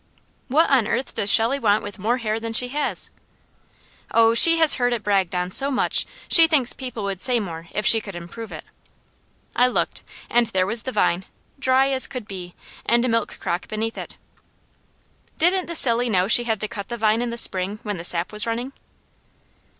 [0.47, 3.11] "What on earth does Shelley want with more hair than she has?"
[4.09, 7.67] "Oh, she has heard it bragged on so much she thinks people would say more
[7.71, 8.65] if she could improve it."
[9.55, 11.25] I looked and there was the vine,
[11.59, 14.17] dry as could be, and a milk crock beneath it.
[15.37, 18.03] "Didn't the silly know she had to cut the vine in the spring when the
[18.03, 18.73] sap was running?"